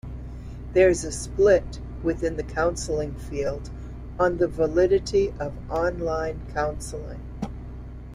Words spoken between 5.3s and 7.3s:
of online counseling.